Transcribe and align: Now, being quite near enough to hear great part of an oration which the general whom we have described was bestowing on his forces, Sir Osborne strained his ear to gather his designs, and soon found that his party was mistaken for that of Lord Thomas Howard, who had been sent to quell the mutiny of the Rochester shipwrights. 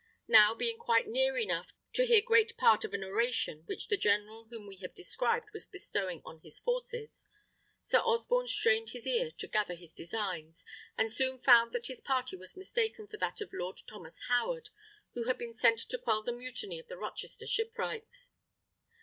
Now, 0.27 0.55
being 0.55 0.79
quite 0.79 1.05
near 1.07 1.37
enough 1.37 1.73
to 1.93 2.07
hear 2.07 2.21
great 2.23 2.57
part 2.57 2.83
of 2.83 2.95
an 2.95 3.03
oration 3.03 3.61
which 3.67 3.87
the 3.87 3.97
general 3.97 4.45
whom 4.45 4.65
we 4.65 4.77
have 4.77 4.95
described 4.95 5.49
was 5.53 5.67
bestowing 5.67 6.23
on 6.25 6.39
his 6.39 6.59
forces, 6.59 7.27
Sir 7.83 7.99
Osborne 7.99 8.47
strained 8.47 8.89
his 8.89 9.05
ear 9.05 9.29
to 9.37 9.47
gather 9.47 9.75
his 9.75 9.93
designs, 9.93 10.65
and 10.97 11.13
soon 11.13 11.37
found 11.37 11.71
that 11.73 11.85
his 11.85 12.01
party 12.01 12.35
was 12.35 12.57
mistaken 12.57 13.05
for 13.05 13.17
that 13.17 13.41
of 13.41 13.53
Lord 13.53 13.79
Thomas 13.87 14.17
Howard, 14.27 14.69
who 15.13 15.25
had 15.25 15.37
been 15.37 15.53
sent 15.53 15.77
to 15.81 15.99
quell 15.99 16.23
the 16.23 16.31
mutiny 16.31 16.79
of 16.79 16.87
the 16.87 16.97
Rochester 16.97 17.45
shipwrights. 17.45 18.31